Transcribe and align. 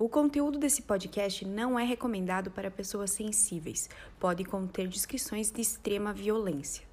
O 0.00 0.08
conteúdo 0.08 0.60
desse 0.60 0.82
podcast 0.82 1.44
não 1.44 1.76
é 1.76 1.82
recomendado 1.82 2.52
para 2.52 2.70
pessoas 2.70 3.10
sensíveis. 3.10 3.90
Pode 4.20 4.44
conter 4.44 4.86
descrições 4.86 5.50
de 5.50 5.60
extrema 5.60 6.12
violência. 6.12 6.86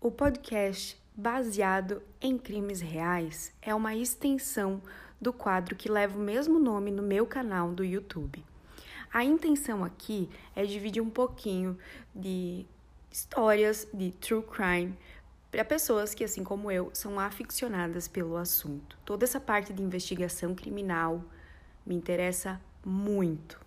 O 0.00 0.10
podcast 0.10 0.98
Baseado 1.14 2.00
em 2.20 2.38
Crimes 2.38 2.80
Reais 2.80 3.52
é 3.60 3.74
uma 3.74 3.94
extensão 3.94 4.80
do 5.20 5.32
quadro 5.32 5.74
que 5.74 5.90
leva 5.90 6.18
o 6.18 6.22
mesmo 6.22 6.58
nome 6.58 6.90
no 6.90 7.02
meu 7.02 7.26
canal 7.26 7.72
do 7.72 7.84
YouTube. 7.84 8.44
A 9.12 9.24
intenção 9.24 9.84
aqui 9.84 10.28
é 10.54 10.64
dividir 10.64 11.02
um 11.02 11.10
pouquinho 11.10 11.78
de 12.14 12.66
histórias 13.10 13.88
de 13.92 14.12
true 14.12 14.42
crime 14.42 14.96
para 15.50 15.64
pessoas 15.64 16.14
que, 16.14 16.22
assim 16.22 16.44
como 16.44 16.70
eu, 16.70 16.90
são 16.92 17.18
aficionadas 17.18 18.06
pelo 18.06 18.36
assunto. 18.36 18.98
Toda 19.04 19.24
essa 19.24 19.40
parte 19.40 19.72
de 19.72 19.82
investigação 19.82 20.54
criminal 20.54 21.24
me 21.86 21.94
interessa 21.94 22.60
muito. 22.84 23.58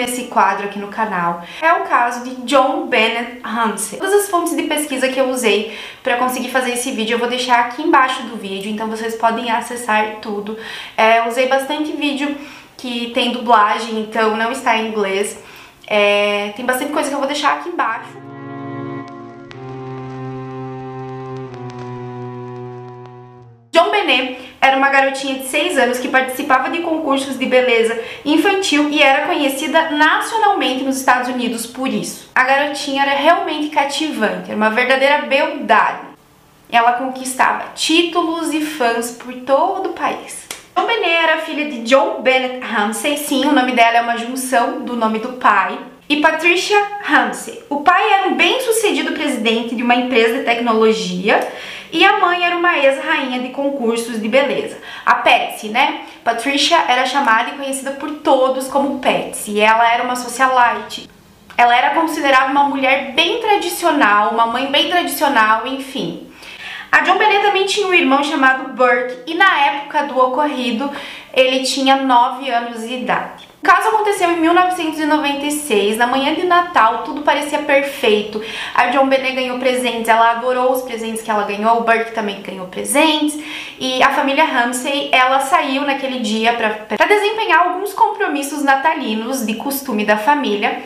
Nesse 0.00 0.24
quadro 0.24 0.66
aqui 0.66 0.78
no 0.78 0.88
canal 0.88 1.44
é 1.60 1.72
o 1.74 1.84
caso 1.84 2.24
de 2.24 2.34
John 2.46 2.86
Bennett 2.86 3.40
Ramsey. 3.44 3.98
Todas 3.98 4.14
as 4.14 4.30
fontes 4.30 4.56
de 4.56 4.62
pesquisa 4.62 5.08
que 5.08 5.20
eu 5.20 5.28
usei 5.28 5.76
para 6.02 6.16
conseguir 6.16 6.48
fazer 6.48 6.72
esse 6.72 6.90
vídeo 6.92 7.14
eu 7.14 7.18
vou 7.18 7.28
deixar 7.28 7.60
aqui 7.60 7.82
embaixo 7.82 8.22
do 8.22 8.36
vídeo, 8.36 8.70
então 8.70 8.88
vocês 8.88 9.14
podem 9.16 9.50
acessar 9.50 10.16
tudo. 10.22 10.56
É, 10.96 11.28
usei 11.28 11.48
bastante 11.48 11.92
vídeo 11.92 12.34
que 12.78 13.10
tem 13.10 13.32
dublagem, 13.32 14.00
então 14.00 14.36
não 14.36 14.50
está 14.50 14.78
em 14.78 14.88
inglês. 14.88 15.38
É, 15.86 16.52
tem 16.56 16.64
bastante 16.64 16.92
coisa 16.92 17.10
que 17.10 17.14
eu 17.14 17.18
vou 17.18 17.28
deixar 17.28 17.58
aqui 17.58 17.68
embaixo. 17.68 18.08
John 23.70 23.90
Benet 23.90 24.49
era 24.60 24.76
uma 24.76 24.90
garotinha 24.90 25.38
de 25.38 25.46
6 25.46 25.78
anos 25.78 25.98
que 25.98 26.08
participava 26.08 26.68
de 26.68 26.80
concursos 26.80 27.38
de 27.38 27.46
beleza 27.46 27.98
infantil 28.24 28.90
e 28.90 29.02
era 29.02 29.26
conhecida 29.26 29.90
nacionalmente 29.90 30.84
nos 30.84 30.98
Estados 30.98 31.28
Unidos 31.28 31.66
por 31.66 31.88
isso. 31.88 32.28
A 32.34 32.44
garotinha 32.44 33.02
era 33.02 33.14
realmente 33.14 33.70
cativante, 33.70 34.50
era 34.50 34.56
uma 34.56 34.70
verdadeira 34.70 35.22
beldade. 35.22 36.10
Ela 36.70 36.92
conquistava 36.92 37.72
títulos 37.74 38.52
e 38.52 38.60
fãs 38.60 39.12
por 39.12 39.32
todo 39.34 39.90
o 39.90 39.92
país. 39.92 40.46
John 40.76 40.86
Benet 40.86 41.10
era 41.10 41.38
filha 41.38 41.70
de 41.70 41.82
John 41.82 42.22
Bennett 42.22 42.60
Ramsey, 42.60 43.16
sim, 43.16 43.44
o 43.44 43.52
nome 43.52 43.72
dela 43.72 43.98
é 43.98 44.00
uma 44.00 44.16
junção 44.16 44.82
do 44.82 44.94
nome 44.94 45.18
do 45.18 45.34
pai, 45.34 45.78
e 46.08 46.20
Patricia 46.20 46.76
Ramsey. 47.02 47.62
O 47.68 47.82
pai 47.82 48.12
era 48.14 48.28
um 48.28 48.34
bem-sucedido 48.34 49.12
presidente 49.12 49.76
de 49.76 49.82
uma 49.82 49.94
empresa 49.94 50.38
de 50.38 50.44
tecnologia 50.44 51.46
e 51.92 52.04
a 52.04 52.18
mãe 52.18 52.44
era 52.44 52.56
uma 52.56 52.78
ex-rainha 52.78 53.40
de 53.40 53.48
concursos 53.48 54.20
de 54.20 54.28
beleza. 54.28 54.78
A 55.04 55.16
Patsy, 55.16 55.68
né? 55.68 56.02
Patricia 56.22 56.78
era 56.88 57.04
chamada 57.04 57.50
e 57.50 57.54
conhecida 57.54 57.92
por 57.92 58.10
todos 58.18 58.68
como 58.68 59.00
Patsy. 59.00 59.60
Ela 59.60 59.92
era 59.92 60.02
uma 60.02 60.16
socialite. 60.16 61.08
Ela 61.56 61.76
era 61.76 61.90
considerada 61.90 62.50
uma 62.50 62.64
mulher 62.64 63.12
bem 63.12 63.40
tradicional, 63.40 64.30
uma 64.30 64.46
mãe 64.46 64.70
bem 64.70 64.88
tradicional, 64.88 65.66
enfim. 65.66 66.30
A 66.92 67.02
John 67.02 67.18
Bennett 67.18 67.42
também 67.42 67.66
tinha 67.66 67.86
um 67.86 67.94
irmão 67.94 68.24
chamado 68.24 68.72
Burke 68.72 69.18
e 69.26 69.34
na 69.34 69.60
época 69.60 70.04
do 70.04 70.18
ocorrido 70.18 70.90
ele 71.32 71.64
tinha 71.64 71.96
9 71.96 72.50
anos 72.50 72.86
de 72.86 72.94
idade. 72.94 73.48
O 73.62 73.62
caso 73.62 73.88
aconteceu 73.88 74.30
em 74.30 74.40
1996, 74.40 75.98
na 75.98 76.06
manhã 76.06 76.34
de 76.34 76.44
Natal, 76.44 77.02
tudo 77.02 77.20
parecia 77.20 77.58
perfeito. 77.58 78.42
A 78.74 78.86
John 78.86 79.06
Benet 79.06 79.34
ganhou 79.34 79.58
presentes, 79.58 80.08
ela 80.08 80.30
adorou 80.30 80.72
os 80.72 80.80
presentes 80.82 81.20
que 81.20 81.30
ela 81.30 81.44
ganhou, 81.44 81.78
o 81.78 81.82
Burke 81.82 82.12
também 82.12 82.40
ganhou 82.40 82.68
presentes, 82.68 83.38
e 83.78 84.02
a 84.02 84.10
família 84.10 84.44
Ramsey, 84.44 85.10
ela 85.12 85.40
saiu 85.40 85.82
naquele 85.82 86.20
dia 86.20 86.54
para 86.54 87.06
desempenhar 87.06 87.66
alguns 87.66 87.92
compromissos 87.92 88.62
natalinos 88.62 89.44
de 89.44 89.54
costume 89.54 90.06
da 90.06 90.16
família, 90.16 90.82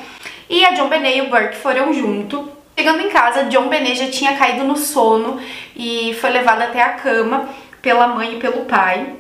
e 0.51 0.65
a 0.65 0.73
John 0.73 0.89
Benet 0.89 1.17
e 1.17 1.23
o 1.23 1.31
Burke 1.31 1.57
foram 1.57 1.93
junto. 1.93 2.51
Chegando 2.77 3.03
em 3.03 3.09
casa, 3.09 3.45
John 3.45 3.69
Benet 3.69 3.95
já 3.95 4.11
tinha 4.11 4.37
caído 4.37 4.65
no 4.65 4.77
sono 4.77 5.41
e 5.77 6.13
foi 6.21 6.31
levado 6.31 6.63
até 6.63 6.83
a 6.83 6.95
cama 6.95 7.49
pela 7.81 8.09
mãe 8.09 8.35
e 8.35 8.41
pelo 8.41 8.65
pai. 8.65 9.15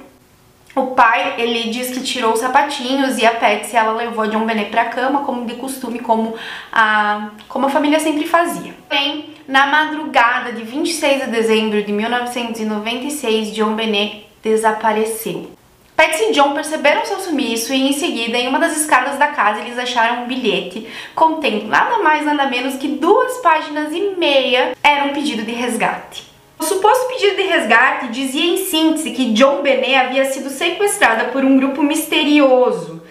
O 0.74 0.88
pai, 0.88 1.34
ele 1.38 1.70
diz 1.70 1.90
que 1.90 2.02
tirou 2.02 2.32
os 2.32 2.40
sapatinhos 2.40 3.16
e 3.18 3.24
a 3.24 3.32
Patsy, 3.32 3.76
ela 3.76 3.92
levou 3.92 4.26
John 4.26 4.44
Benet 4.44 4.70
pra 4.70 4.86
cama, 4.86 5.22
como 5.24 5.46
de 5.46 5.54
costume, 5.54 6.00
como 6.00 6.34
a, 6.72 7.30
como 7.48 7.66
a 7.66 7.70
família 7.70 8.00
sempre 8.00 8.26
fazia. 8.26 8.74
Bem, 8.90 9.34
na 9.46 9.66
madrugada 9.66 10.52
de 10.52 10.64
26 10.64 11.26
de 11.26 11.30
dezembro 11.30 11.80
de 11.80 11.92
1996, 11.92 13.54
John 13.54 13.76
Benet 13.76 14.26
desapareceu. 14.42 15.50
Patsy 15.96 16.24
e 16.24 16.32
John 16.32 16.54
perceberam 16.54 17.06
seu 17.06 17.20
sumiço 17.20 17.72
e 17.72 17.90
em 17.90 17.92
seguida, 17.92 18.36
em 18.36 18.48
uma 18.48 18.58
das 18.58 18.76
escadas 18.76 19.16
da 19.16 19.28
casa, 19.28 19.60
eles 19.60 19.78
acharam 19.78 20.24
um 20.24 20.26
bilhete 20.26 20.88
contendo 21.14 21.68
nada 21.68 22.00
mais 22.02 22.26
nada 22.26 22.46
menos 22.46 22.74
que 22.74 22.88
duas 22.88 23.36
páginas 23.38 23.92
e 23.92 24.16
meia. 24.18 24.76
Era 24.82 25.04
um 25.04 25.12
pedido 25.12 25.44
de 25.44 25.52
resgate. 25.52 26.33
O 26.64 26.66
suposto 26.66 27.08
pedido 27.08 27.36
de 27.36 27.42
resgate 27.42 28.08
dizia 28.08 28.42
em 28.42 28.56
síntese 28.56 29.10
que 29.10 29.34
John 29.34 29.60
Benet 29.60 29.96
havia 29.96 30.24
sido 30.24 30.48
sequestrada 30.48 31.24
por 31.26 31.44
um 31.44 31.58
grupo 31.58 31.82
misterioso 31.82 33.02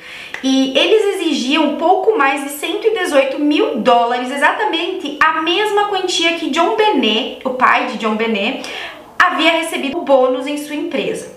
e 0.43 0.75
eles 0.75 1.15
exigiam 1.15 1.75
pouco 1.75 2.17
mais 2.17 2.43
de 2.43 2.49
118 2.49 3.37
mil 3.37 3.77
dólares, 3.77 4.31
exatamente 4.31 5.19
a 5.21 5.39
mesma 5.43 5.85
quantia 5.85 6.33
que 6.33 6.49
John 6.49 6.75
Benet, 6.75 7.41
o 7.45 7.51
pai 7.51 7.85
de 7.85 7.99
John 7.99 8.15
Benet, 8.15 8.67
havia 9.19 9.51
recebido 9.51 10.01
bônus 10.01 10.47
em 10.47 10.57
sua 10.57 10.75
empresa. 10.75 11.32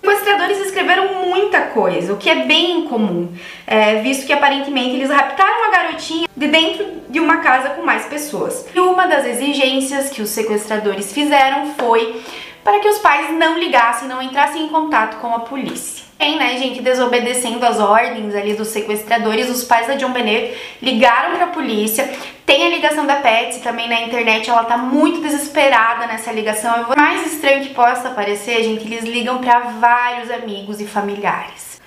Sequestradores 0.00 0.58
escreveram 0.58 1.26
muita 1.26 1.60
coisa, 1.66 2.12
o 2.12 2.16
que 2.16 2.30
é 2.30 2.46
bem 2.46 2.80
incomum, 2.80 3.32
é, 3.66 4.00
visto 4.00 4.26
que 4.26 4.32
aparentemente 4.32 4.94
eles 4.94 5.10
raptaram 5.10 5.64
a 5.64 5.70
garotinha 5.70 6.28
de 6.36 6.46
dentro 6.46 6.86
de 7.08 7.18
uma 7.18 7.38
casa 7.38 7.70
com 7.70 7.82
mais 7.82 8.06
pessoas. 8.06 8.66
E 8.74 8.80
uma 8.80 9.06
das 9.06 9.26
exigências 9.26 10.10
que 10.10 10.22
os 10.22 10.30
sequestradores 10.30 11.12
fizeram 11.12 11.74
foi 11.74 12.22
para 12.62 12.80
que 12.80 12.88
os 12.88 12.98
pais 12.98 13.32
não 13.32 13.58
ligassem, 13.58 14.08
não 14.08 14.22
entrassem 14.22 14.64
em 14.64 14.68
contato 14.68 15.18
com 15.18 15.34
a 15.34 15.40
polícia. 15.40 16.07
Bem, 16.18 16.36
né, 16.36 16.58
gente, 16.58 16.82
desobedecendo 16.82 17.64
as 17.64 17.78
ordens 17.78 18.34
ali 18.34 18.54
dos 18.54 18.68
sequestradores, 18.68 19.48
os 19.48 19.62
pais 19.62 19.86
da 19.86 19.94
John 19.94 20.10
Benet 20.10 20.52
ligaram 20.82 21.36
para 21.36 21.44
a 21.44 21.50
polícia. 21.50 22.12
Tem 22.44 22.66
a 22.66 22.70
ligação 22.70 23.06
da 23.06 23.16
Patsy 23.16 23.60
também 23.60 23.88
na 23.88 24.00
internet, 24.00 24.50
ela 24.50 24.64
tá 24.64 24.76
muito 24.76 25.20
desesperada 25.20 26.08
nessa 26.08 26.32
ligação. 26.32 26.86
O 26.90 26.96
mais 26.96 27.24
estranho 27.32 27.62
que 27.62 27.72
possa 27.72 28.10
parecer, 28.10 28.64
gente, 28.64 28.84
eles 28.84 29.04
ligam 29.04 29.38
para 29.38 29.60
vários 29.60 30.28
amigos 30.28 30.80
e 30.80 30.86
familiares. 30.86 31.80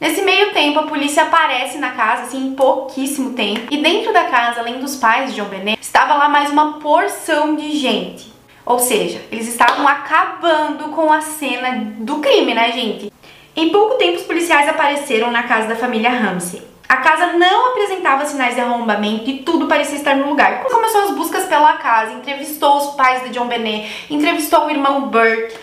Nesse 0.00 0.22
meio 0.22 0.52
tempo, 0.54 0.78
a 0.78 0.84
polícia 0.84 1.24
aparece 1.24 1.76
na 1.76 1.90
casa, 1.90 2.22
assim, 2.22 2.46
em 2.46 2.54
pouquíssimo 2.54 3.34
tempo. 3.34 3.66
E 3.70 3.76
dentro 3.76 4.14
da 4.14 4.24
casa, 4.24 4.60
além 4.60 4.80
dos 4.80 4.96
pais 4.96 5.28
de 5.30 5.36
John 5.36 5.48
Benet, 5.48 5.78
estava 5.78 6.14
lá 6.14 6.26
mais 6.26 6.50
uma 6.50 6.80
porção 6.80 7.54
de 7.54 7.70
gente. 7.76 8.32
Ou 8.64 8.78
seja, 8.78 9.20
eles 9.30 9.46
estavam 9.46 9.86
acabando 9.86 10.88
com 10.88 11.12
a 11.12 11.20
cena 11.20 11.92
do 11.98 12.18
crime, 12.18 12.54
né, 12.54 12.72
gente? 12.72 13.12
Em 13.54 13.68
pouco 13.68 13.96
tempo, 13.96 14.16
os 14.16 14.24
policiais 14.24 14.68
apareceram 14.68 15.30
na 15.30 15.42
casa 15.42 15.68
da 15.68 15.76
família 15.76 16.10
Ramsey. 16.10 16.62
A 16.88 16.96
casa 16.96 17.34
não 17.34 17.70
apresentava 17.70 18.24
sinais 18.24 18.54
de 18.54 18.60
arrombamento 18.60 19.28
e 19.28 19.38
tudo 19.38 19.66
parecia 19.66 19.96
estar 19.96 20.16
no 20.16 20.28
lugar. 20.28 20.62
Começou 20.64 21.02
as 21.02 21.10
buscas 21.12 21.44
pela 21.44 21.74
casa, 21.74 22.12
entrevistou 22.12 22.78
os 22.78 22.94
pais 22.94 23.22
de 23.22 23.30
John 23.30 23.46
Benet, 23.46 24.06
entrevistou 24.10 24.66
o 24.66 24.70
irmão 24.70 25.08
Burke, 25.08 25.56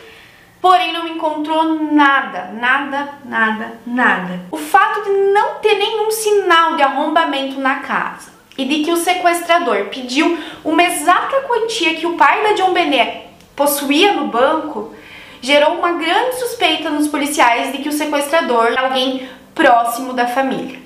porém 0.62 0.94
não 0.94 1.08
encontrou 1.08 1.64
nada, 1.92 2.52
nada, 2.54 3.10
nada, 3.26 3.80
nada. 3.86 4.40
O 4.52 4.58
fato 4.58 5.04
de 5.04 5.10
não 5.32 5.56
ter 5.56 5.76
nenhum 5.76 6.12
sinal 6.12 6.76
de 6.76 6.84
arrombamento 6.84 7.60
na 7.60 7.76
casa 7.76 8.32
e 8.58 8.66
de 8.66 8.84
que 8.84 8.92
o 8.92 8.98
sequestrador 8.98 9.86
pediu 9.86 10.38
uma 10.64 10.84
exata 10.84 11.42
quantia 11.48 11.96
que 11.96 12.06
o 12.06 12.18
pai 12.18 12.44
da 12.44 12.54
John 12.54 12.74
Benet 12.74 13.30
possuía 13.56 14.14
no 14.14 14.28
banco 14.28 14.94
gerou 15.42 15.76
uma 15.76 15.94
grande 15.94 16.36
suspeita 16.38 16.90
nos 16.90 17.08
policiais 17.08 17.72
de 17.72 17.80
que 17.80 17.90
o 17.90 17.94
sequestrador 17.94 18.74
é 18.76 18.80
alguém 18.80 19.30
próximo 19.56 20.14
da 20.14 20.28
família. 20.28 20.80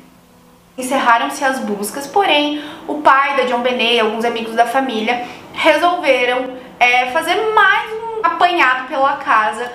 Encerraram-se 0.77 1.43
as 1.43 1.59
buscas, 1.59 2.07
porém 2.07 2.63
o 2.87 2.95
pai 2.95 3.37
da 3.37 3.43
John 3.43 3.59
Benet 3.59 3.95
e 3.95 3.99
alguns 3.99 4.25
amigos 4.25 4.55
da 4.55 4.65
família 4.65 5.25
resolveram 5.53 6.57
é, 6.79 7.11
fazer 7.11 7.35
mais 7.53 7.91
um 7.91 8.25
apanhado 8.25 8.87
pela 8.87 9.17
casa 9.17 9.71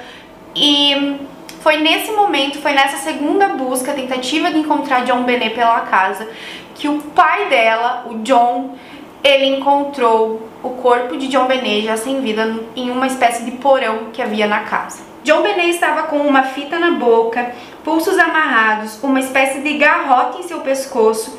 e 0.54 1.18
foi 1.60 1.76
nesse 1.78 2.10
momento, 2.12 2.58
foi 2.58 2.72
nessa 2.72 2.96
segunda 2.98 3.48
busca, 3.48 3.92
tentativa 3.92 4.50
de 4.50 4.58
encontrar 4.58 5.04
John 5.04 5.22
Benet 5.22 5.54
pela 5.54 5.80
casa, 5.82 6.28
que 6.74 6.88
o 6.88 7.00
pai 7.00 7.48
dela, 7.48 8.06
o 8.08 8.18
John, 8.18 8.76
ele 9.22 9.46
encontrou 9.46 10.48
o 10.62 10.70
corpo 10.70 11.16
de 11.16 11.28
John 11.28 11.46
Benet 11.46 11.84
já 11.84 11.96
sem 11.96 12.20
vida 12.20 12.54
em 12.74 12.90
uma 12.90 13.06
espécie 13.06 13.44
de 13.44 13.52
porão 13.52 14.06
que 14.12 14.22
havia 14.22 14.46
na 14.46 14.60
casa. 14.60 15.00
John 15.24 15.42
Benet 15.42 15.70
estava 15.70 16.04
com 16.04 16.18
uma 16.18 16.44
fita 16.44 16.78
na 16.78 16.92
boca, 16.92 17.52
pulsos 17.84 18.18
amarrados, 18.18 19.02
uma 19.02 19.20
espécie 19.20 19.60
de 19.60 19.74
garrote 19.74 20.38
em 20.38 20.42
seu 20.42 20.60
pescoço 20.60 21.38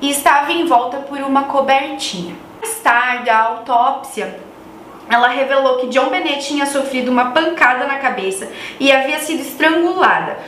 e 0.00 0.10
estava 0.10 0.52
envolta 0.52 0.98
por 0.98 1.18
uma 1.18 1.44
cobertinha. 1.44 2.34
Mais 2.60 2.74
tarde, 2.80 3.30
a 3.30 3.40
autópsia 3.40 4.40
ela 5.08 5.28
revelou 5.28 5.78
que 5.78 5.88
John 5.88 6.08
Bennett 6.08 6.46
tinha 6.46 6.64
sofrido 6.64 7.10
uma 7.10 7.32
pancada 7.32 7.86
na 7.86 7.96
cabeça 7.96 8.48
e 8.80 8.90
havia 8.90 9.18
sido 9.18 9.40
estrangulada. 9.40 10.38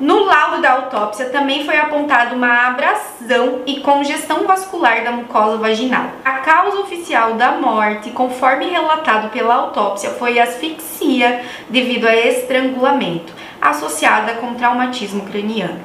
No 0.00 0.24
laudo 0.24 0.60
da 0.60 0.72
autópsia 0.72 1.26
também 1.26 1.64
foi 1.64 1.78
apontada 1.78 2.34
uma 2.34 2.66
abrasão 2.66 3.62
e 3.64 3.78
congestão 3.78 4.44
vascular 4.44 5.04
da 5.04 5.12
mucosa 5.12 5.56
vaginal. 5.56 6.06
A 6.24 6.32
causa 6.38 6.80
oficial 6.80 7.34
da 7.34 7.52
morte, 7.52 8.10
conforme 8.10 8.66
relatado 8.66 9.30
pela 9.30 9.54
autópsia, 9.54 10.10
foi 10.10 10.40
asfixia 10.40 11.44
devido 11.68 12.08
a 12.08 12.16
estrangulamento, 12.16 13.32
associada 13.62 14.34
com 14.34 14.54
traumatismo 14.54 15.24
craniano. 15.26 15.78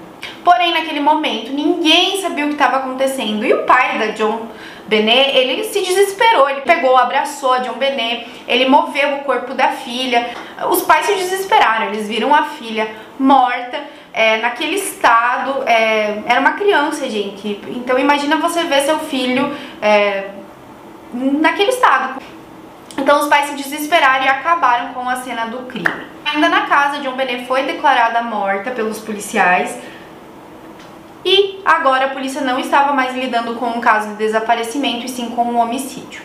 Porém, 0.44 0.73
naquele 0.73 1.00
momento, 1.00 1.51
ninguém 1.51 2.19
sabia 2.19 2.45
o 2.45 2.47
que 2.47 2.56
estava 2.56 2.77
acontecendo 2.77 3.45
e 3.45 3.53
o 3.53 3.63
pai 3.65 4.00
da 4.00 4.07
John 4.07 4.47
Benet, 4.88 5.38
ele 5.38 5.63
se 5.65 5.81
desesperou, 5.81 6.50
ele 6.50 6.61
pegou, 6.61 6.97
abraçou 6.97 7.53
a 7.53 7.59
John 7.59 7.73
Benet, 7.73 8.27
ele 8.47 8.67
moveu 8.67 9.17
o 9.17 9.19
corpo 9.19 9.53
da 9.53 9.67
filha. 9.67 10.31
Os 10.71 10.81
pais 10.81 11.06
se 11.06 11.13
desesperaram, 11.13 11.88
eles 11.88 12.07
viram 12.07 12.33
a 12.33 12.45
filha 12.45 12.89
morta, 13.19 13.79
é, 14.13 14.38
naquele 14.38 14.75
estado, 14.75 15.63
é, 15.67 16.23
era 16.25 16.39
uma 16.39 16.53
criança, 16.53 17.09
gente. 17.09 17.61
Então 17.67 17.97
imagina 17.97 18.38
você 18.38 18.63
ver 18.63 18.81
seu 18.81 19.00
filho 19.00 19.56
é, 19.81 20.31
naquele 21.13 21.69
estado. 21.69 22.21
Então 22.97 23.21
os 23.21 23.27
pais 23.27 23.50
se 23.50 23.56
desesperaram 23.56 24.25
e 24.25 24.27
acabaram 24.27 24.94
com 24.94 25.07
a 25.07 25.15
cena 25.17 25.45
do 25.45 25.59
crime. 25.67 26.07
Ainda 26.25 26.50
na 26.50 26.61
casa, 26.61 27.00
John 27.00 27.15
Benet 27.15 27.45
foi 27.45 27.63
declarada 27.63 28.21
morta 28.21 28.71
pelos 28.71 29.00
policiais. 29.00 29.77
E 31.23 31.61
agora 31.65 32.06
a 32.06 32.09
polícia 32.09 32.41
não 32.41 32.59
estava 32.59 32.94
mais 32.94 33.15
lidando 33.15 33.56
com 33.56 33.67
um 33.67 33.81
caso 33.81 34.09
de 34.09 34.15
desaparecimento 34.15 35.06
e 35.06 35.09
sim 35.09 35.29
com 35.31 35.44
um 35.44 35.59
homicídio. 35.59 36.21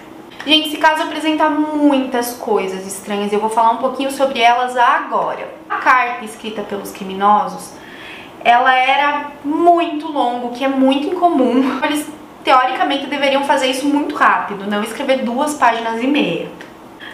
Gente, 0.46 0.68
esse 0.68 0.76
caso 0.76 1.02
apresenta 1.02 1.48
muitas 1.48 2.34
coisas 2.34 2.86
estranhas 2.86 3.32
eu 3.32 3.40
vou 3.40 3.48
falar 3.48 3.70
um 3.70 3.78
pouquinho 3.78 4.10
sobre 4.10 4.40
elas 4.40 4.76
agora. 4.76 5.48
A 5.74 5.78
carta 5.78 6.24
escrita 6.24 6.62
pelos 6.62 6.92
criminosos, 6.92 7.72
ela 8.44 8.72
era 8.72 9.32
muito 9.44 10.06
longa, 10.06 10.46
o 10.46 10.52
que 10.52 10.64
é 10.64 10.68
muito 10.68 11.08
incomum. 11.08 11.80
Eles 11.82 12.06
teoricamente 12.44 13.06
deveriam 13.06 13.42
fazer 13.44 13.66
isso 13.66 13.86
muito 13.86 14.14
rápido, 14.14 14.70
não 14.70 14.82
escrever 14.84 15.24
duas 15.24 15.54
páginas 15.54 16.00
e 16.00 16.06
meia. 16.06 16.48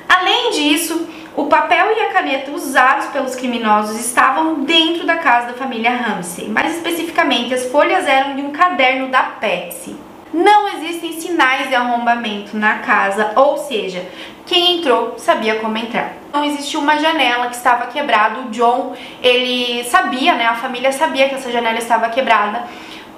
Além 0.08 0.50
disso, 0.50 1.08
o 1.36 1.46
papel 1.46 1.86
e 1.96 2.00
a 2.00 2.12
caneta 2.12 2.50
usados 2.50 3.06
pelos 3.06 3.34
criminosos 3.34 3.98
estavam 3.98 4.64
dentro 4.64 5.06
da 5.06 5.16
casa 5.16 5.48
da 5.48 5.54
família 5.54 5.96
Ramsey. 5.96 6.48
Mais 6.48 6.76
especificamente, 6.76 7.54
as 7.54 7.66
folhas 7.66 8.06
eram 8.06 8.36
de 8.36 8.42
um 8.42 8.50
caderno 8.50 9.08
da 9.08 9.22
Patsy. 9.22 9.96
Não 10.32 10.68
existem 10.68 11.12
sinais 11.20 11.68
de 11.68 11.74
arrombamento 11.74 12.56
na 12.56 12.78
casa, 12.78 13.32
ou 13.34 13.56
seja, 13.58 14.06
quem 14.46 14.78
entrou 14.78 15.18
sabia 15.18 15.56
como 15.56 15.76
entrar. 15.76 16.14
Não 16.32 16.44
existia 16.44 16.78
uma 16.78 16.96
janela 16.98 17.48
que 17.48 17.56
estava 17.56 17.86
quebrada. 17.86 18.40
O 18.40 18.50
John, 18.50 18.94
ele 19.22 19.82
sabia, 19.84 20.34
né? 20.34 20.46
A 20.46 20.54
família 20.54 20.92
sabia 20.92 21.28
que 21.28 21.34
essa 21.34 21.50
janela 21.50 21.78
estava 21.78 22.08
quebrada 22.08 22.64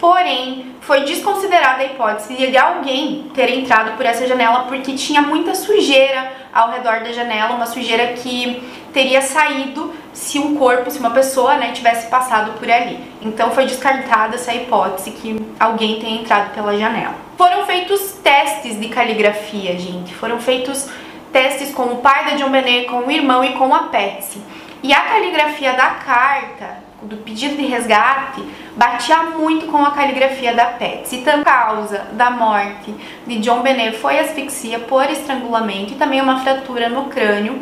Porém, 0.03 0.75
foi 0.81 1.03
desconsiderada 1.03 1.81
a 1.81 1.87
hipótese 1.87 2.35
de 2.35 2.59
alguém 2.59 3.31
ter 3.33 3.49
entrado 3.51 3.97
por 3.97 4.05
essa 4.05 4.27
janela 4.27 4.65
porque 4.65 4.95
tinha 4.95 5.23
muita 5.23 5.55
sujeira 5.55 6.33
ao 6.53 6.73
redor 6.73 7.05
da 7.05 7.13
janela, 7.13 7.55
uma 7.55 7.67
sujeira 7.67 8.09
que 8.15 8.61
teria 8.93 9.23
saído 9.23 9.95
se 10.13 10.39
um 10.39 10.57
corpo, 10.57 10.91
se 10.91 10.99
uma 10.99 11.11
pessoa, 11.11 11.57
né, 11.57 11.73
tivesse 11.73 12.09
passado 12.09 12.53
por 12.59 12.71
ali. 12.71 12.99
Então 13.23 13.51
foi 13.51 13.67
descartada 13.67 14.35
essa 14.35 14.55
hipótese 14.55 15.11
que 15.13 15.41
alguém 15.59 15.99
tenha 15.99 16.21
entrado 16.21 16.55
pela 16.55 16.77
janela. 16.77 17.15
Foram 17.37 17.67
feitos 17.67 18.13
testes 18.23 18.79
de 18.79 18.89
caligrafia, 18.89 19.79
gente. 19.79 20.15
Foram 20.15 20.39
feitos 20.39 20.89
testes 21.33 21.73
com 21.73 21.85
o 21.85 21.97
pai 21.97 22.27
da 22.27 22.37
John 22.37 22.51
Benet, 22.51 22.87
com 22.87 23.07
o 23.07 23.11
irmão 23.11 23.43
e 23.43 23.53
com 23.55 23.75
a 23.75 23.85
Patsy. 23.85 24.41
E 24.83 24.93
a 24.93 25.01
caligrafia 25.01 25.73
da 25.73 25.91
carta 25.91 26.83
do 27.03 27.17
pedido 27.17 27.57
de 27.57 27.67
resgate 27.67 28.43
batia 28.77 29.23
muito 29.23 29.67
com 29.67 29.79
a 29.79 29.91
caligrafia 29.91 30.55
da 30.55 30.67
Pets. 30.67 31.13
E 31.13 31.29
a 31.29 31.43
causa 31.43 32.07
da 32.13 32.31
morte 32.31 32.95
de 33.27 33.39
John 33.39 33.61
Benet 33.61 33.97
foi 33.97 34.19
asfixia 34.19 34.79
por 34.79 35.09
estrangulamento 35.11 35.93
e 35.93 35.97
também 35.97 36.21
uma 36.21 36.41
fratura 36.41 36.89
no 36.89 37.05
crânio. 37.07 37.61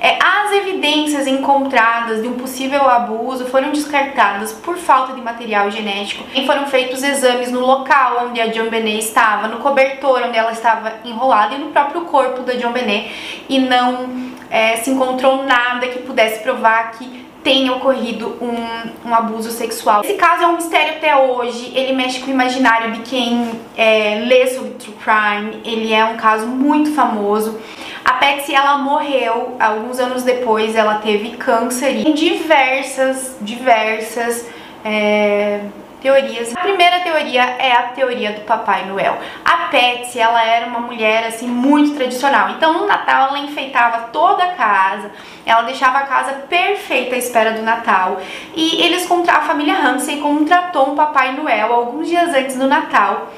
É, 0.00 0.18
as 0.18 0.52
evidências 0.52 1.26
encontradas 1.26 2.22
de 2.22 2.28
um 2.28 2.32
possível 2.32 2.88
abuso 2.88 3.44
foram 3.46 3.70
descartadas 3.70 4.50
por 4.50 4.78
falta 4.78 5.12
de 5.12 5.20
material 5.20 5.70
genético 5.70 6.24
e 6.34 6.46
foram 6.46 6.66
feitos 6.66 7.02
exames 7.02 7.52
no 7.52 7.60
local 7.60 8.26
onde 8.28 8.40
a 8.40 8.46
John 8.46 8.70
Benet 8.70 8.98
estava, 8.98 9.46
no 9.46 9.58
cobertor 9.58 10.22
onde 10.26 10.38
ela 10.38 10.52
estava 10.52 10.94
enrolada 11.04 11.54
e 11.54 11.58
no 11.58 11.66
próprio 11.66 12.02
corpo 12.02 12.40
da 12.42 12.54
John 12.54 12.72
Benet 12.72 13.44
e 13.46 13.58
não 13.58 14.30
é, 14.50 14.76
se 14.76 14.90
encontrou 14.90 15.44
nada 15.44 15.86
que 15.86 15.98
pudesse 15.98 16.42
provar 16.42 16.92
que 16.92 17.28
tenha 17.42 17.72
ocorrido 17.72 18.36
um, 18.40 19.08
um, 19.08 19.14
abuso 19.14 19.50
sexual. 19.50 20.02
Esse 20.04 20.14
caso 20.14 20.44
é 20.44 20.46
um 20.46 20.56
mistério 20.56 20.94
até 20.94 21.16
hoje, 21.16 21.72
ele 21.74 21.92
mexe 21.92 22.20
com 22.20 22.26
o 22.26 22.30
imaginário 22.30 22.92
de 22.92 23.00
quem 23.00 23.50
é, 23.76 24.22
lê 24.26 24.46
sobre 24.46 24.70
true 24.70 24.94
crime, 25.02 25.60
ele 25.64 25.92
é 25.92 26.04
um 26.04 26.16
caso 26.16 26.46
muito 26.46 26.94
famoso. 26.94 27.58
A 28.04 28.12
Patsy, 28.14 28.54
ela 28.54 28.78
morreu 28.78 29.56
alguns 29.58 29.98
anos 29.98 30.22
depois, 30.22 30.74
ela 30.74 30.96
teve 30.96 31.36
câncer 31.36 32.06
e 32.06 32.12
diversas, 32.12 33.36
diversas... 33.40 34.48
É, 34.84 35.60
teorias. 36.00 36.52
A 36.56 36.60
primeira 36.60 37.00
teoria 37.00 37.42
é 37.42 37.72
a 37.72 37.82
teoria 37.88 38.32
do 38.32 38.40
Papai 38.40 38.86
Noel. 38.86 39.18
A 39.44 39.68
Patsy, 39.68 40.18
ela 40.18 40.42
era 40.42 40.66
uma 40.66 40.80
mulher 40.80 41.26
assim 41.26 41.46
muito 41.46 41.94
tradicional. 41.94 42.50
Então, 42.50 42.72
no 42.72 42.86
Natal 42.86 43.28
ela 43.28 43.38
enfeitava 43.38 44.08
toda 44.12 44.42
a 44.42 44.54
casa, 44.54 45.10
ela 45.44 45.62
deixava 45.62 45.98
a 45.98 46.02
casa 46.02 46.32
perfeita 46.48 47.14
à 47.14 47.18
espera 47.18 47.52
do 47.52 47.62
Natal. 47.62 48.20
E 48.54 48.82
eles 48.82 49.08
a 49.28 49.40
família 49.42 49.74
Ramsey 49.74 50.20
contratou 50.20 50.90
um 50.90 50.96
Papai 50.96 51.32
Noel 51.32 51.72
alguns 51.72 52.08
dias 52.08 52.34
antes 52.34 52.56
do 52.56 52.66
Natal. 52.66 53.28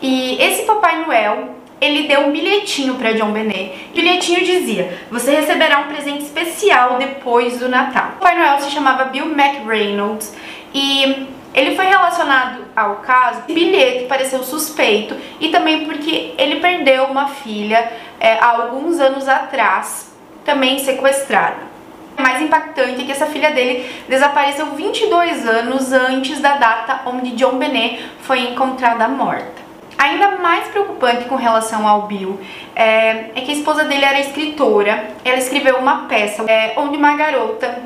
E 0.00 0.40
esse 0.42 0.62
Papai 0.64 1.04
Noel 1.04 1.63
ele 1.84 2.08
deu 2.08 2.20
um 2.20 2.32
bilhetinho 2.32 2.94
para 2.94 3.12
John 3.12 3.32
Benet. 3.32 3.88
O 3.90 3.94
bilhetinho 3.94 4.44
dizia: 4.44 4.98
Você 5.10 5.34
receberá 5.34 5.80
um 5.80 5.88
presente 5.88 6.22
especial 6.22 6.96
depois 6.98 7.58
do 7.58 7.68
Natal. 7.68 8.12
O 8.16 8.20
Papai 8.20 8.38
Noel 8.38 8.60
se 8.60 8.70
chamava 8.70 9.04
Bill 9.04 9.32
McReynolds 9.32 10.34
e 10.72 11.28
ele 11.54 11.76
foi 11.76 11.86
relacionado 11.86 12.64
ao 12.74 12.96
caso, 12.96 13.42
o 13.48 13.52
bilhete 13.52 14.06
pareceu 14.06 14.42
suspeito 14.42 15.16
e 15.38 15.50
também 15.50 15.84
porque 15.84 16.34
ele 16.36 16.56
perdeu 16.56 17.04
uma 17.04 17.28
filha 17.28 17.92
é, 18.18 18.32
há 18.40 18.62
alguns 18.62 18.98
anos 18.98 19.28
atrás, 19.28 20.12
também 20.44 20.80
sequestrada. 20.80 21.74
O 22.18 22.22
mais 22.22 22.42
impactante 22.42 23.02
é 23.02 23.04
que 23.04 23.12
essa 23.12 23.26
filha 23.26 23.52
dele 23.52 23.88
desapareceu 24.08 24.66
22 24.66 25.46
anos 25.46 25.92
antes 25.92 26.40
da 26.40 26.56
data 26.56 27.02
onde 27.06 27.30
John 27.32 27.56
Benet 27.56 28.04
foi 28.22 28.40
encontrada 28.40 29.06
morta. 29.06 29.63
Ainda 30.04 30.32
mais 30.32 30.68
preocupante 30.68 31.24
com 31.24 31.34
relação 31.34 31.88
ao 31.88 32.02
Bill 32.02 32.38
é, 32.76 33.30
é 33.34 33.40
que 33.40 33.50
a 33.50 33.54
esposa 33.54 33.84
dele 33.84 34.04
era 34.04 34.20
escritora. 34.20 35.08
Ela 35.24 35.38
escreveu 35.38 35.78
uma 35.78 36.04
peça 36.06 36.42
é, 36.42 36.74
onde 36.76 36.98
uma 36.98 37.16
garota 37.16 37.82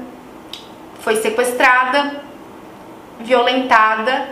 foi 0.99 1.15
sequestrada, 1.15 2.21
violentada 3.21 4.31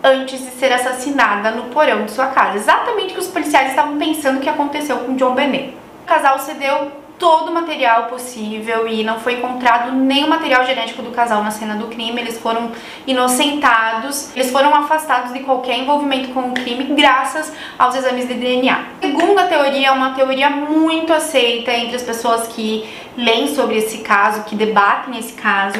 antes 0.00 0.38
de 0.38 0.50
ser 0.52 0.72
assassinada 0.72 1.50
no 1.50 1.64
porão 1.64 2.04
de 2.04 2.12
sua 2.12 2.28
casa. 2.28 2.56
Exatamente 2.56 3.10
o 3.10 3.14
que 3.14 3.20
os 3.20 3.26
policiais 3.26 3.70
estavam 3.70 3.98
pensando 3.98 4.40
que 4.40 4.48
aconteceu 4.48 4.98
com 4.98 5.16
John 5.16 5.34
Benet. 5.34 5.76
O 6.04 6.06
casal 6.06 6.38
cedeu 6.38 6.92
todo 7.18 7.50
o 7.50 7.54
material 7.54 8.04
possível 8.04 8.86
e 8.86 9.02
não 9.02 9.18
foi 9.18 9.34
encontrado 9.34 9.92
nenhum 9.92 10.28
material 10.28 10.64
genético 10.64 11.02
do 11.02 11.10
casal 11.10 11.42
na 11.42 11.50
cena 11.50 11.74
do 11.74 11.88
crime. 11.88 12.20
Eles 12.20 12.38
foram 12.38 12.70
inocentados, 13.06 14.34
eles 14.36 14.50
foram 14.50 14.74
afastados 14.74 15.32
de 15.32 15.40
qualquer 15.40 15.78
envolvimento 15.78 16.28
com 16.30 16.40
o 16.40 16.54
crime 16.54 16.84
graças 16.94 17.52
aos 17.78 17.94
exames 17.96 18.28
de 18.28 18.34
DNA. 18.34 18.72
A 18.72 19.06
segunda 19.06 19.44
teoria 19.44 19.88
é 19.88 19.90
uma 19.90 20.12
teoria 20.12 20.48
muito 20.48 21.12
aceita 21.12 21.72
entre 21.72 21.96
as 21.96 22.02
pessoas 22.02 22.48
que 22.48 22.88
leem 23.16 23.54
sobre 23.54 23.76
esse 23.78 23.98
caso, 23.98 24.44
que 24.44 24.54
debatem 24.54 25.18
esse 25.18 25.32
caso. 25.32 25.78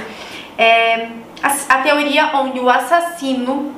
É 0.58 1.08
a, 1.42 1.76
a 1.76 1.82
teoria 1.82 2.30
onde 2.34 2.58
o 2.58 2.68
assassino 2.68 3.72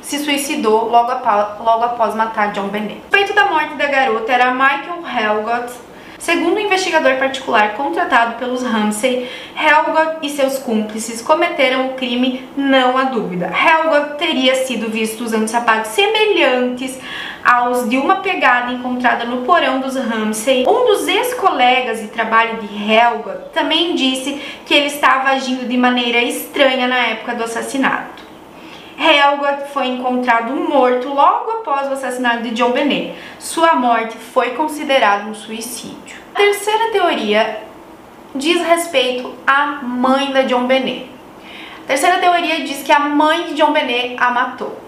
se 0.00 0.18
suicidou 0.18 0.88
logo 0.88 1.10
após, 1.10 1.58
logo 1.60 1.84
após 1.84 2.14
matar 2.14 2.52
John 2.52 2.68
Bennett. 2.68 3.02
O 3.08 3.10
feito 3.10 3.34
da 3.34 3.46
morte 3.46 3.74
da 3.74 3.86
garota 3.86 4.32
era 4.32 4.50
Michael 4.50 5.02
Helgott, 5.06 5.72
Segundo 6.22 6.54
o 6.54 6.60
investigador 6.60 7.16
particular 7.16 7.74
contratado 7.74 8.36
pelos 8.36 8.62
Ramsey, 8.62 9.28
Helgot 9.56 10.18
e 10.22 10.30
seus 10.30 10.56
cúmplices 10.56 11.20
cometeram 11.20 11.88
o 11.88 11.94
crime, 11.94 12.48
não 12.56 12.96
há 12.96 13.02
dúvida. 13.02 13.46
Helgot 13.52 14.18
teria 14.18 14.54
sido 14.54 14.88
visto 14.88 15.24
usando 15.24 15.48
sapatos 15.48 15.90
semelhantes 15.90 16.96
aos 17.44 17.90
de 17.90 17.98
uma 17.98 18.20
pegada 18.20 18.70
encontrada 18.70 19.24
no 19.24 19.38
porão 19.38 19.80
dos 19.80 19.96
Ramsey. 19.96 20.64
Um 20.64 20.86
dos 20.86 21.08
ex-colegas 21.08 22.00
de 22.00 22.06
trabalho 22.06 22.58
de 22.58 22.68
Helgot 22.72 23.50
também 23.52 23.96
disse 23.96 24.40
que 24.64 24.74
ele 24.74 24.86
estava 24.86 25.30
agindo 25.30 25.66
de 25.66 25.76
maneira 25.76 26.22
estranha 26.22 26.86
na 26.86 26.98
época 26.98 27.34
do 27.34 27.42
assassinato. 27.42 28.21
Helga 29.02 29.66
foi 29.72 29.88
encontrado 29.88 30.54
morto 30.54 31.08
logo 31.08 31.50
após 31.50 31.88
o 31.88 31.94
assassinato 31.94 32.42
de 32.44 32.50
John 32.50 32.70
Benet. 32.70 33.14
Sua 33.38 33.74
morte 33.74 34.16
foi 34.16 34.50
considerada 34.50 35.28
um 35.28 35.34
suicídio. 35.34 36.16
A 36.32 36.38
terceira 36.38 36.92
teoria 36.92 37.64
diz 38.34 38.62
respeito 38.62 39.34
à 39.44 39.80
mãe 39.82 40.30
da 40.32 40.42
John 40.42 40.66
Benet. 40.66 41.10
A 41.84 41.88
terceira 41.88 42.18
teoria 42.18 42.60
diz 42.62 42.82
que 42.82 42.92
a 42.92 43.00
mãe 43.00 43.46
de 43.46 43.54
John 43.54 43.72
Benet 43.72 44.16
a 44.18 44.30
matou. 44.30 44.78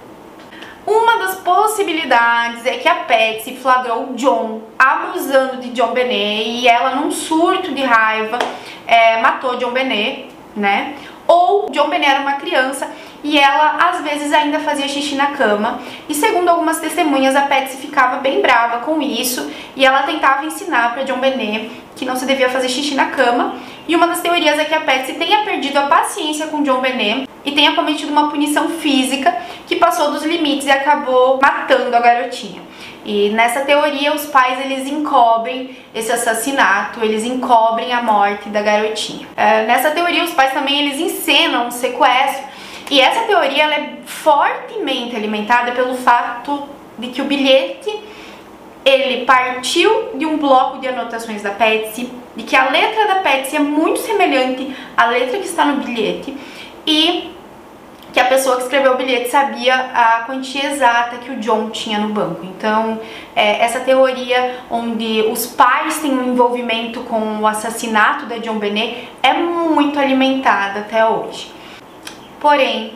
Uma 0.86 1.16
das 1.16 1.36
possibilidades 1.36 2.64
é 2.66 2.76
que 2.76 2.88
a 2.88 2.94
Patsy 2.94 3.56
flagrou 3.56 4.12
John 4.14 4.62
abusando 4.78 5.56
de 5.56 5.70
John 5.70 5.92
Benet 5.92 6.48
e 6.48 6.68
ela, 6.68 6.94
num 6.96 7.10
surto 7.10 7.72
de 7.72 7.82
raiva, 7.82 8.38
é, 8.86 9.20
matou 9.20 9.56
John 9.56 9.70
Benet, 9.70 10.28
né? 10.54 10.94
Ou 11.26 11.70
John 11.70 11.88
Benet 11.88 12.10
era 12.10 12.20
uma 12.20 12.34
criança 12.34 12.88
e 13.24 13.38
ela 13.38 13.78
às 13.88 14.02
vezes 14.02 14.30
ainda 14.32 14.60
fazia 14.60 14.86
xixi 14.86 15.14
na 15.14 15.28
cama. 15.28 15.80
E 16.06 16.14
segundo 16.14 16.50
algumas 16.50 16.78
testemunhas, 16.78 17.34
a 17.34 17.42
Patsy 17.42 17.78
ficava 17.78 18.18
bem 18.18 18.42
brava 18.42 18.84
com 18.84 19.00
isso 19.00 19.50
e 19.74 19.84
ela 19.84 20.02
tentava 20.02 20.44
ensinar 20.44 20.92
para 20.92 21.04
John 21.04 21.18
Benet 21.18 21.70
que 21.96 22.04
não 22.04 22.16
se 22.16 22.26
devia 22.26 22.50
fazer 22.50 22.68
xixi 22.68 22.94
na 22.94 23.06
cama. 23.06 23.54
E 23.88 23.96
uma 23.96 24.06
das 24.06 24.20
teorias 24.20 24.58
é 24.58 24.64
que 24.64 24.74
a 24.74 24.80
Patsy 24.80 25.14
tenha 25.14 25.42
perdido 25.42 25.78
a 25.78 25.86
paciência 25.86 26.48
com 26.48 26.62
John 26.62 26.80
Benet 26.80 27.26
e 27.44 27.52
tenha 27.52 27.74
cometido 27.74 28.12
uma 28.12 28.28
punição 28.28 28.68
física 28.68 29.34
que 29.66 29.76
passou 29.76 30.10
dos 30.10 30.22
limites 30.22 30.66
e 30.66 30.70
acabou 30.70 31.38
matando 31.40 31.96
a 31.96 32.00
garotinha. 32.00 32.62
E 33.06 33.30
nessa 33.30 33.60
teoria 33.60 34.14
os 34.14 34.26
pais 34.26 34.60
eles 34.60 34.86
encobrem 34.86 35.76
esse 35.94 36.10
assassinato, 36.10 37.02
eles 37.02 37.24
encobrem 37.24 37.92
a 37.92 38.02
morte 38.02 38.48
da 38.48 38.62
garotinha. 38.62 39.26
É, 39.36 39.64
nessa 39.66 39.90
teoria 39.90 40.24
os 40.24 40.32
pais 40.32 40.52
também 40.52 40.86
eles 40.86 40.98
encenam 40.98 41.68
um 41.68 41.70
sequestro 41.70 42.53
e 42.90 43.00
essa 43.00 43.22
teoria 43.26 43.64
ela 43.64 43.74
é 43.74 43.98
fortemente 44.04 45.16
alimentada 45.16 45.72
pelo 45.72 45.94
fato 45.94 46.68
de 46.98 47.08
que 47.08 47.22
o 47.22 47.24
bilhete 47.24 48.02
ele 48.84 49.24
partiu 49.24 50.10
de 50.14 50.26
um 50.26 50.36
bloco 50.36 50.78
de 50.78 50.88
anotações 50.88 51.42
da 51.42 51.50
Patsy, 51.50 52.12
de 52.36 52.42
que 52.42 52.54
a 52.54 52.68
letra 52.68 53.06
da 53.06 53.14
Patsy 53.16 53.56
é 53.56 53.60
muito 53.60 54.00
semelhante 54.00 54.76
à 54.96 55.06
letra 55.06 55.38
que 55.38 55.46
está 55.46 55.64
no 55.64 55.82
bilhete 55.82 56.36
e 56.86 57.34
que 58.12 58.20
a 58.20 58.26
pessoa 58.26 58.56
que 58.56 58.62
escreveu 58.62 58.92
o 58.92 58.96
bilhete 58.96 59.28
sabia 59.28 59.74
a 59.74 60.22
quantia 60.24 60.66
exata 60.70 61.16
que 61.16 61.32
o 61.32 61.36
John 61.36 61.70
tinha 61.70 61.98
no 61.98 62.10
banco. 62.10 62.44
Então, 62.44 63.00
é, 63.34 63.60
essa 63.64 63.80
teoria 63.80 64.60
onde 64.70 65.22
os 65.32 65.46
pais 65.46 65.98
têm 65.98 66.12
um 66.12 66.32
envolvimento 66.32 67.00
com 67.00 67.40
o 67.40 67.46
assassinato 67.46 68.26
da 68.26 68.38
John 68.38 68.58
Benet 68.58 69.08
é 69.20 69.32
muito 69.32 69.98
alimentada 69.98 70.80
até 70.80 71.04
hoje. 71.04 71.53
Porém, 72.44 72.92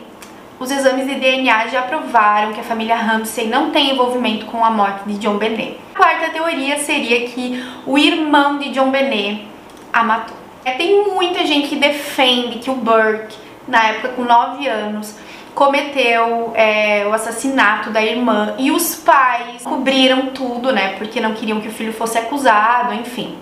os 0.59 0.69
exames 0.69 1.07
de 1.07 1.15
DNA 1.15 1.69
já 1.69 1.81
provaram 1.81 2.53
que 2.53 2.59
a 2.59 2.63
família 2.63 2.95
Ramsey 2.95 3.47
não 3.47 3.71
tem 3.71 3.89
envolvimento 3.89 4.45
com 4.45 4.63
a 4.63 4.69
morte 4.69 5.09
de 5.09 5.17
John 5.17 5.39
Benet. 5.39 5.75
A 5.95 5.97
quarta 5.97 6.29
teoria 6.29 6.77
seria 6.77 7.27
que 7.27 7.59
o 7.83 7.97
irmão 7.97 8.59
de 8.59 8.69
John 8.69 8.91
Benet 8.91 9.47
a 9.91 10.03
matou. 10.03 10.37
É, 10.63 10.73
tem 10.73 11.03
muita 11.03 11.47
gente 11.47 11.67
que 11.67 11.77
defende 11.77 12.59
que 12.59 12.69
o 12.69 12.75
Burke, 12.75 13.35
na 13.67 13.87
época 13.87 14.09
com 14.09 14.23
9 14.23 14.67
anos, 14.67 15.17
cometeu 15.55 16.53
é, 16.53 17.07
o 17.07 17.11
assassinato 17.11 17.89
da 17.89 18.03
irmã 18.03 18.53
e 18.59 18.69
os 18.69 18.97
pais 18.97 19.63
cobriram 19.63 20.27
tudo, 20.27 20.71
né? 20.71 20.89
Porque 20.99 21.19
não 21.19 21.33
queriam 21.33 21.59
que 21.59 21.69
o 21.69 21.71
filho 21.71 21.91
fosse 21.91 22.19
acusado, 22.19 22.93
enfim. 22.93 23.35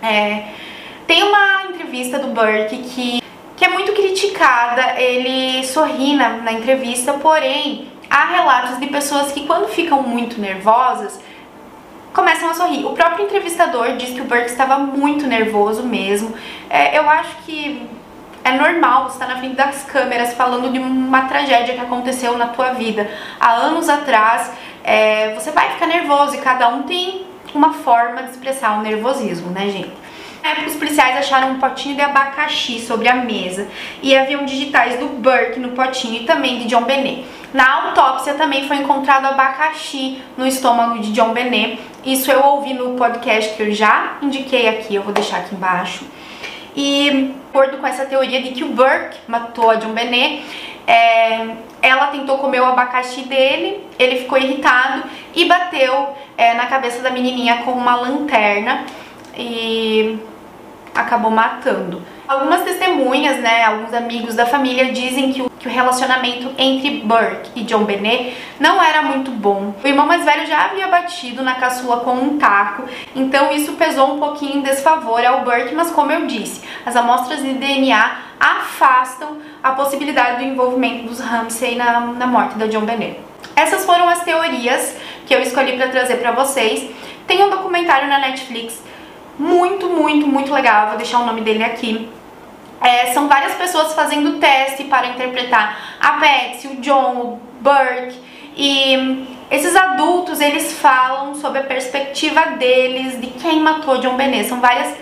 É, 0.00 0.44
tem 1.08 1.24
uma 1.24 1.64
entrevista 1.64 2.20
do 2.20 2.28
Burke 2.28 2.78
que 2.78 3.23
que 3.56 3.64
é 3.64 3.68
muito 3.68 3.92
criticada. 3.92 5.00
Ele 5.00 5.64
sorri 5.66 6.14
na, 6.14 6.30
na 6.38 6.52
entrevista, 6.52 7.14
porém 7.14 7.88
há 8.10 8.26
relatos 8.26 8.78
de 8.78 8.86
pessoas 8.86 9.32
que 9.32 9.46
quando 9.46 9.68
ficam 9.68 10.02
muito 10.02 10.40
nervosas 10.40 11.20
começam 12.12 12.48
a 12.50 12.54
sorrir. 12.54 12.84
O 12.86 12.92
próprio 12.92 13.26
entrevistador 13.26 13.96
diz 13.96 14.10
que 14.10 14.20
o 14.20 14.24
Burke 14.24 14.46
estava 14.46 14.78
muito 14.78 15.26
nervoso 15.26 15.82
mesmo. 15.82 16.32
É, 16.70 16.96
eu 16.96 17.10
acho 17.10 17.36
que 17.44 17.88
é 18.44 18.52
normal 18.52 19.08
estar 19.08 19.26
na 19.26 19.38
frente 19.38 19.56
das 19.56 19.84
câmeras 19.84 20.34
falando 20.34 20.70
de 20.70 20.78
uma 20.78 21.22
tragédia 21.22 21.74
que 21.74 21.80
aconteceu 21.80 22.38
na 22.38 22.48
tua 22.48 22.72
vida 22.74 23.10
há 23.40 23.52
anos 23.54 23.88
atrás. 23.88 24.52
É, 24.84 25.34
você 25.34 25.50
vai 25.50 25.70
ficar 25.70 25.86
nervoso 25.86 26.36
e 26.36 26.38
cada 26.38 26.68
um 26.68 26.82
tem 26.82 27.26
uma 27.54 27.72
forma 27.72 28.22
de 28.22 28.30
expressar 28.30 28.78
o 28.78 28.82
nervosismo, 28.82 29.50
né, 29.50 29.68
gente? 29.70 29.92
Na 30.44 30.50
época, 30.50 30.66
os 30.66 30.76
policiais 30.76 31.16
acharam 31.16 31.52
um 31.52 31.58
potinho 31.58 31.96
de 31.96 32.02
abacaxi 32.02 32.78
sobre 32.78 33.08
a 33.08 33.14
mesa 33.14 33.66
e 34.02 34.14
haviam 34.14 34.44
digitais 34.44 34.98
do 34.98 35.06
Burke 35.06 35.58
no 35.58 35.70
potinho 35.70 36.20
e 36.20 36.26
também 36.26 36.58
de 36.58 36.66
John 36.66 36.82
Benet. 36.82 37.24
Na 37.54 37.86
autópsia 37.86 38.34
também 38.34 38.68
foi 38.68 38.76
encontrado 38.76 39.24
abacaxi 39.24 40.20
no 40.36 40.46
estômago 40.46 40.98
de 40.98 41.12
John 41.12 41.32
Benet. 41.32 41.80
Isso 42.04 42.30
eu 42.30 42.44
ouvi 42.44 42.74
no 42.74 42.90
podcast 42.90 43.56
que 43.56 43.62
eu 43.62 43.72
já 43.72 44.18
indiquei 44.20 44.68
aqui, 44.68 44.94
eu 44.94 45.02
vou 45.02 45.14
deixar 45.14 45.38
aqui 45.38 45.54
embaixo. 45.54 46.04
E, 46.76 47.10
de 47.10 47.34
acordo 47.48 47.78
com 47.78 47.86
essa 47.86 48.04
teoria 48.04 48.42
de 48.42 48.50
que 48.50 48.64
o 48.64 48.68
Burke 48.68 49.16
matou 49.26 49.70
a 49.70 49.76
John 49.76 49.94
Benet, 49.94 50.44
é, 50.86 51.56
ela 51.80 52.08
tentou 52.08 52.36
comer 52.36 52.60
o 52.60 52.66
abacaxi 52.66 53.22
dele, 53.22 53.82
ele 53.98 54.16
ficou 54.16 54.36
irritado 54.36 55.04
e 55.34 55.46
bateu 55.46 56.14
é, 56.36 56.52
na 56.52 56.66
cabeça 56.66 57.00
da 57.00 57.08
menininha 57.08 57.62
com 57.64 57.70
uma 57.72 57.94
lanterna. 57.94 58.84
E 59.36 60.18
acabou 60.94 61.30
matando. 61.30 62.00
Algumas 62.26 62.62
testemunhas, 62.62 63.38
né, 63.38 63.64
alguns 63.64 63.92
amigos 63.92 64.34
da 64.34 64.46
família 64.46 64.92
dizem 64.92 65.32
que 65.32 65.42
o, 65.42 65.50
que 65.50 65.68
o 65.68 65.70
relacionamento 65.70 66.50
entre 66.56 67.02
Burke 67.04 67.50
e 67.54 67.64
John 67.64 67.84
Benet 67.84 68.34
não 68.58 68.82
era 68.82 69.02
muito 69.02 69.30
bom. 69.30 69.74
O 69.82 69.86
irmão 69.86 70.06
mais 70.06 70.24
velho 70.24 70.46
já 70.46 70.64
havia 70.64 70.86
batido 70.88 71.42
na 71.42 71.56
caçula 71.56 71.98
com 71.98 72.12
um 72.12 72.38
taco, 72.38 72.84
então 73.14 73.52
isso 73.52 73.72
pesou 73.72 74.14
um 74.14 74.18
pouquinho 74.18 74.58
em 74.58 74.62
desfavor 74.62 75.24
ao 75.24 75.40
Burke, 75.42 75.74
mas 75.74 75.90
como 75.90 76.12
eu 76.12 76.26
disse, 76.26 76.62
as 76.86 76.96
amostras 76.96 77.42
de 77.42 77.52
DNA 77.52 78.16
afastam 78.40 79.38
a 79.62 79.72
possibilidade 79.72 80.38
do 80.38 80.44
envolvimento 80.44 81.06
dos 81.06 81.20
Ramsey 81.20 81.76
na, 81.76 82.00
na 82.00 82.26
morte 82.26 82.56
da 82.56 82.66
John 82.66 82.82
Benet. 82.86 83.20
Essas 83.56 83.84
foram 83.84 84.08
as 84.08 84.22
teorias 84.24 84.96
que 85.26 85.34
eu 85.34 85.40
escolhi 85.40 85.76
para 85.76 85.88
trazer 85.88 86.16
para 86.16 86.32
vocês. 86.32 86.90
Tem 87.26 87.42
um 87.44 87.50
documentário 87.50 88.08
na 88.08 88.18
Netflix 88.18 88.82
muito, 89.38 89.88
muito, 89.88 90.26
muito 90.26 90.52
legal. 90.52 90.88
Vou 90.88 90.96
deixar 90.96 91.20
o 91.20 91.26
nome 91.26 91.40
dele 91.40 91.64
aqui. 91.64 92.08
É, 92.80 93.12
são 93.12 93.28
várias 93.28 93.54
pessoas 93.54 93.94
fazendo 93.94 94.38
teste 94.38 94.84
para 94.84 95.06
interpretar 95.06 95.96
a 96.00 96.12
Patsy, 96.12 96.68
o 96.68 96.76
John, 96.76 97.12
o 97.16 97.40
Burke 97.60 98.14
e 98.56 99.26
esses 99.50 99.74
adultos 99.74 100.40
eles 100.40 100.78
falam 100.78 101.34
sobre 101.34 101.60
a 101.60 101.62
perspectiva 101.62 102.40
deles 102.58 103.20
de 103.20 103.28
quem 103.28 103.60
matou 103.60 103.98
John 103.98 104.16
Benet. 104.16 104.48
São 104.48 104.60
várias 104.60 104.94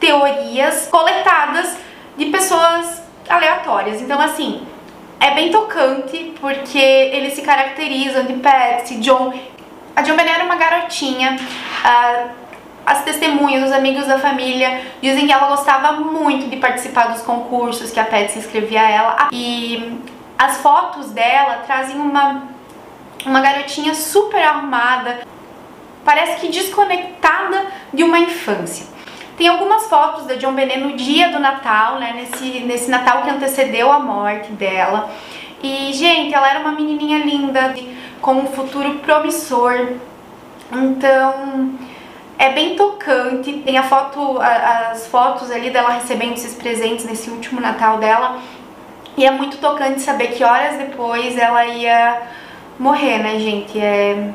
teorias 0.00 0.88
coletadas 0.90 1.76
de 2.16 2.26
pessoas 2.26 3.02
aleatórias. 3.28 4.00
Então 4.00 4.20
assim, 4.20 4.66
é 5.20 5.32
bem 5.32 5.50
tocante 5.50 6.32
porque 6.40 6.78
eles 6.78 7.34
se 7.34 7.42
caracterizam 7.42 8.24
de 8.24 8.34
Patsy, 8.34 8.96
John. 9.00 9.34
A 9.94 10.02
John 10.02 10.16
Benet 10.16 10.34
era 10.34 10.44
uma 10.44 10.56
garotinha. 10.56 11.36
Uh, 11.84 12.47
as 12.88 13.04
testemunhas, 13.04 13.68
os 13.68 13.72
amigos 13.72 14.06
da 14.06 14.18
família 14.18 14.80
dizem 15.02 15.26
que 15.26 15.32
ela 15.32 15.48
gostava 15.48 15.92
muito 16.00 16.48
de 16.48 16.56
participar 16.56 17.08
dos 17.08 17.20
concursos 17.20 17.90
que 17.90 18.00
a 18.00 18.04
Patsy 18.04 18.38
escrevia 18.38 18.80
a 18.80 18.90
ela. 18.90 19.28
E 19.30 20.00
as 20.38 20.56
fotos 20.62 21.10
dela 21.10 21.64
trazem 21.66 21.96
uma, 21.96 22.44
uma 23.26 23.42
garotinha 23.42 23.94
super 23.94 24.42
arrumada, 24.42 25.20
parece 26.02 26.40
que 26.40 26.48
desconectada 26.48 27.66
de 27.92 28.02
uma 28.02 28.20
infância. 28.20 28.86
Tem 29.36 29.48
algumas 29.48 29.86
fotos 29.86 30.24
da 30.24 30.36
John 30.36 30.54
Benet 30.54 30.80
no 30.80 30.96
dia 30.96 31.28
do 31.28 31.38
Natal, 31.38 31.98
né, 31.98 32.14
nesse, 32.14 32.60
nesse 32.60 32.90
Natal 32.90 33.20
que 33.20 33.28
antecedeu 33.28 33.92
a 33.92 33.98
morte 33.98 34.50
dela. 34.52 35.10
E, 35.62 35.92
gente, 35.92 36.34
ela 36.34 36.48
era 36.48 36.60
uma 36.60 36.72
menininha 36.72 37.18
linda, 37.18 37.74
com 38.22 38.32
um 38.32 38.46
futuro 38.46 38.94
promissor. 39.00 39.88
Então, 40.72 41.74
é 42.38 42.52
bem 42.52 42.76
tocante, 42.76 43.52
tem 43.64 43.76
a 43.76 43.82
foto, 43.82 44.38
as 44.40 45.06
fotos 45.08 45.50
ali 45.50 45.70
dela 45.70 45.90
recebendo 45.90 46.34
esses 46.34 46.54
presentes 46.54 47.04
nesse 47.04 47.28
último 47.30 47.60
Natal 47.60 47.98
dela. 47.98 48.38
E 49.16 49.26
é 49.26 49.30
muito 49.30 49.56
tocante 49.56 50.00
saber 50.00 50.28
que 50.28 50.44
horas 50.44 50.76
depois 50.78 51.36
ela 51.36 51.66
ia 51.66 52.22
morrer, 52.78 53.18
né, 53.18 53.38
gente? 53.40 53.78
É, 53.78 54.30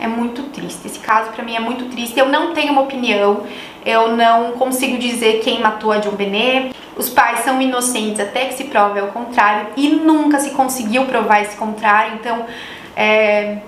É 0.00 0.08
muito 0.08 0.44
triste. 0.44 0.86
Esse 0.86 0.98
caso 0.98 1.30
para 1.30 1.44
mim 1.44 1.54
é 1.54 1.60
muito 1.60 1.84
triste. 1.90 2.18
Eu 2.18 2.28
não 2.28 2.52
tenho 2.54 2.72
uma 2.72 2.82
opinião. 2.82 3.46
Eu 3.84 4.16
não 4.16 4.52
consigo 4.52 4.96
dizer 4.98 5.40
quem 5.44 5.60
matou 5.60 5.92
a 5.92 5.98
John 5.98 6.12
Benet. 6.12 6.74
Os 6.96 7.08
pais 7.08 7.40
são 7.40 7.60
inocentes 7.60 8.18
até 8.18 8.46
que 8.46 8.54
se 8.54 8.64
prove 8.64 8.98
ao 8.98 9.08
contrário 9.08 9.68
e 9.76 9.90
nunca 9.90 10.38
se 10.38 10.50
conseguiu 10.50 11.04
provar 11.04 11.42
esse 11.42 11.56
contrário. 11.56 12.14
Então, 12.14 12.46
é, 12.96 13.58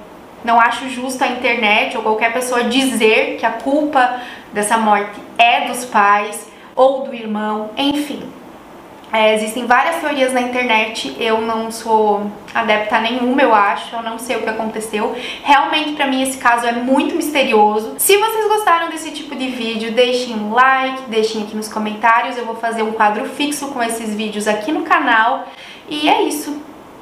não 0.45 0.61
acho 0.61 0.89
justo 0.91 1.25
a 1.25 1.29
internet 1.29 1.97
ou 1.97 2.03
qualquer 2.03 2.33
pessoa 2.33 2.65
dizer 2.65 3.37
que 3.39 3.47
a 3.47 3.53
culpa 3.53 4.21
dessa 4.53 4.77
morte 4.77 5.19
é 5.39 5.67
dos 5.67 5.85
pais 5.87 6.49
ou 6.77 7.05
do 7.05 7.15
irmão, 7.15 7.71
enfim. 7.77 8.23
É, 9.13 9.33
existem 9.33 9.65
várias 9.65 10.01
teorias 10.01 10.33
na 10.33 10.41
internet, 10.41 11.17
eu 11.21 11.41
não 11.41 11.71
sou 11.71 12.29
adepta 12.53 12.97
a 12.97 13.01
nenhuma, 13.01 13.41
eu 13.41 13.55
acho, 13.55 13.95
eu 13.95 14.03
não 14.03 14.19
sei 14.19 14.35
o 14.35 14.43
que 14.43 14.49
aconteceu. 14.49 15.15
Realmente, 15.45 15.93
pra 15.93 16.09
mim, 16.09 16.21
esse 16.21 16.37
caso 16.37 16.67
é 16.67 16.73
muito 16.73 17.15
misterioso. 17.15 17.95
Se 17.97 18.17
vocês 18.17 18.49
gostaram 18.49 18.91
desse 18.91 19.13
tipo 19.13 19.37
de 19.37 19.47
vídeo, 19.51 19.93
deixem 19.93 20.35
um 20.35 20.53
like, 20.53 21.03
deixem 21.03 21.45
aqui 21.45 21.55
nos 21.55 21.69
comentários, 21.69 22.37
eu 22.37 22.45
vou 22.45 22.57
fazer 22.57 22.83
um 22.83 22.91
quadro 22.91 23.25
fixo 23.27 23.69
com 23.69 23.81
esses 23.81 24.13
vídeos 24.13 24.49
aqui 24.49 24.73
no 24.73 24.83
canal. 24.83 25.47
E 25.89 26.09
é 26.09 26.23
isso. 26.23 26.61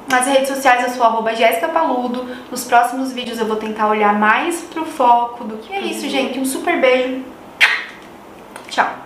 Nas 0.09 0.27
redes 0.27 0.49
sociais 0.49 0.83
eu 0.83 0.89
sou 0.93 1.03
arroba 1.03 1.33
Jéssica 1.35 1.67
Paludo. 1.69 2.25
Nos 2.51 2.65
próximos 2.65 3.11
vídeos 3.11 3.39
eu 3.39 3.45
vou 3.45 3.55
tentar 3.55 3.87
olhar 3.87 4.13
mais 4.13 4.61
pro 4.61 4.85
foco 4.85 5.43
do 5.43 5.57
que 5.57 5.73
é 5.73 5.81
isso, 5.81 6.07
gente. 6.09 6.39
Um 6.39 6.45
super 6.45 6.79
beijo. 6.79 7.23
Tchau. 8.69 9.03